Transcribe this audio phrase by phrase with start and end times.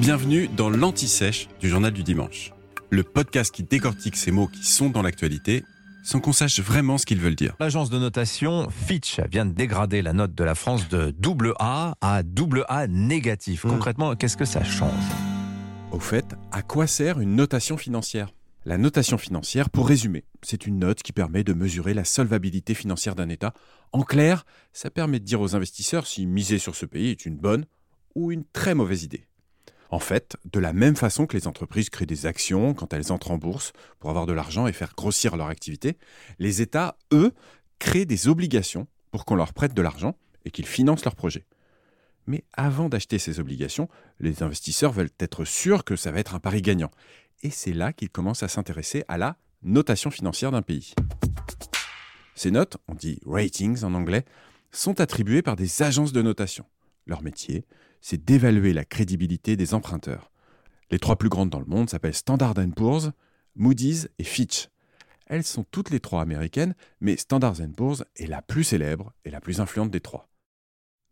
[0.00, 2.52] Bienvenue dans l'Anti-Sèche du Journal du Dimanche,
[2.90, 5.64] le podcast qui décortique ces mots qui sont dans l'actualité
[6.04, 7.54] sans qu'on sache vraiment ce qu'ils veulent dire.
[7.60, 11.94] L'agence de notation Fitch vient de dégrader la note de la France de double A
[12.00, 13.62] à double A négatif.
[13.62, 14.90] Concrètement, qu'est-ce que ça change?
[15.92, 18.28] Au fait, à quoi sert une notation financière?
[18.64, 23.14] La notation financière, pour résumer, c'est une note qui permet de mesurer la solvabilité financière
[23.14, 23.54] d'un État.
[23.92, 27.36] En clair, ça permet de dire aux investisseurs si miser sur ce pays est une
[27.36, 27.64] bonne
[28.14, 29.26] ou une très mauvaise idée.
[29.92, 33.30] En fait, de la même façon que les entreprises créent des actions quand elles entrent
[33.30, 35.98] en bourse pour avoir de l'argent et faire grossir leur activité,
[36.38, 37.32] les États, eux,
[37.78, 40.16] créent des obligations pour qu'on leur prête de l'argent
[40.46, 41.44] et qu'ils financent leurs projets.
[42.26, 46.40] Mais avant d'acheter ces obligations, les investisseurs veulent être sûrs que ça va être un
[46.40, 46.90] pari gagnant.
[47.42, 50.94] Et c'est là qu'ils commencent à s'intéresser à la notation financière d'un pays.
[52.34, 54.24] Ces notes, on dit ratings en anglais,
[54.70, 56.64] sont attribuées par des agences de notation.
[57.06, 57.64] Leur métier,
[58.00, 60.30] c'est d'évaluer la crédibilité des emprunteurs.
[60.90, 63.10] Les trois plus grandes dans le monde s'appellent Standard Poor's,
[63.56, 64.68] Moody's et Fitch.
[65.26, 69.40] Elles sont toutes les trois américaines, mais Standard Poor's est la plus célèbre et la
[69.40, 70.28] plus influente des trois.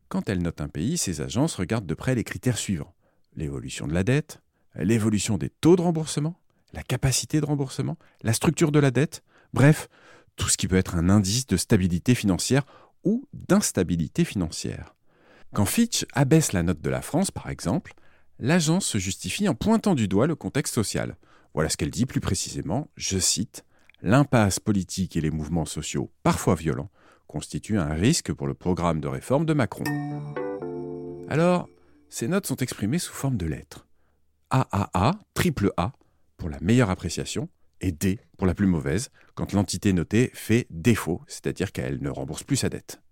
[0.09, 2.95] Quand elles notent un pays, ces agences regardent de près les critères suivants
[3.37, 4.41] l'évolution de la dette,
[4.77, 6.39] l'évolution des taux de remboursement,
[6.72, 9.22] la capacité de remboursement, la structure de la dette,
[9.53, 9.89] bref,
[10.37, 12.65] tout ce qui peut être un indice de stabilité financière
[13.05, 14.95] ou d'instabilité financière.
[15.53, 17.95] Quand Fitch abaisse la note de la France, par exemple,
[18.39, 21.17] l'agence se justifie en pointant du doigt le contexte social.
[21.55, 23.65] Voilà ce qu'elle dit plus précisément, je cite,
[24.03, 26.91] L'impasse politique et les mouvements sociaux, parfois violents,
[27.27, 29.84] constituent un risque pour le programme de réforme de Macron.
[31.28, 31.69] Alors,
[32.09, 33.87] ces notes sont exprimées sous forme de lettres.
[34.51, 35.93] AAA, triple A,
[36.39, 37.51] pour la meilleure appréciation,
[37.83, 42.43] et D pour la plus mauvaise, quand l'entité notée fait défaut, c'est-à-dire qu'elle ne rembourse
[42.43, 43.03] plus sa dette.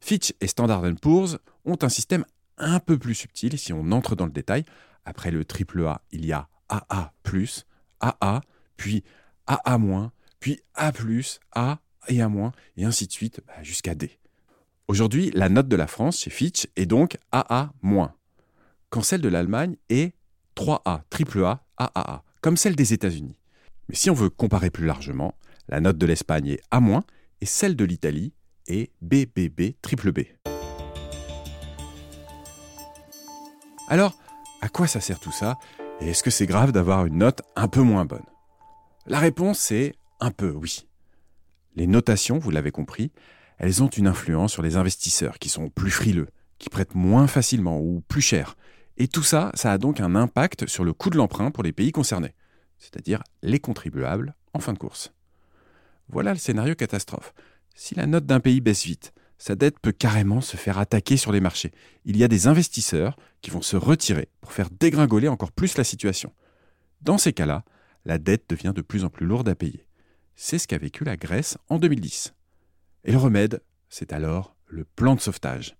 [0.00, 2.24] Fitch et Standard Poor's ont un système
[2.58, 4.64] un peu plus subtil si on entre dans le détail.
[5.04, 7.12] Après le triple A, il y a AA+,
[8.00, 8.40] AA,
[8.76, 9.04] puis
[9.46, 10.92] AA-, puis A+,
[11.52, 11.78] A
[12.08, 14.18] et A-, et ainsi de suite bah, jusqu'à D.
[14.88, 17.70] Aujourd'hui, la note de la France chez Fitch est donc AA-,
[18.90, 20.14] quand celle de l'Allemagne est
[20.56, 23.36] 3A, triple A, AAA, comme celle des États-Unis.
[23.88, 25.34] Mais si on veut comparer plus largement,
[25.68, 26.80] la note de l'Espagne est A-
[27.40, 28.32] et celle de l'Italie
[28.68, 30.20] et BBB triple B.
[33.88, 34.18] Alors,
[34.60, 35.58] à quoi ça sert tout ça
[36.00, 38.26] Et est-ce que c'est grave d'avoir une note un peu moins bonne?
[39.06, 40.86] La réponse est un peu oui.
[41.76, 43.12] Les notations, vous l'avez compris,
[43.58, 46.28] elles ont une influence sur les investisseurs qui sont plus frileux,
[46.58, 48.56] qui prêtent moins facilement ou plus cher.
[48.96, 51.72] Et tout ça, ça a donc un impact sur le coût de l'emprunt pour les
[51.72, 52.34] pays concernés,
[52.78, 55.12] c'est-à-dire les contribuables en fin de course.
[56.08, 57.34] Voilà le scénario catastrophe.
[57.78, 61.30] Si la note d'un pays baisse vite, sa dette peut carrément se faire attaquer sur
[61.30, 61.72] les marchés.
[62.06, 65.84] Il y a des investisseurs qui vont se retirer pour faire dégringoler encore plus la
[65.84, 66.32] situation.
[67.02, 67.64] Dans ces cas-là,
[68.06, 69.86] la dette devient de plus en plus lourde à payer.
[70.36, 72.34] C'est ce qu'a vécu la Grèce en 2010.
[73.04, 75.76] Et le remède, c'est alors le plan de sauvetage.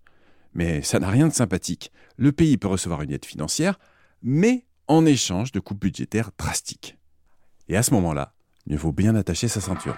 [0.53, 1.91] Mais ça n'a rien de sympathique.
[2.15, 3.79] Le pays peut recevoir une aide financière,
[4.21, 6.95] mais en échange de coupes budgétaires drastiques.
[7.67, 8.35] Et à ce moment-là,
[8.67, 9.97] mieux vaut bien attacher sa ceinture.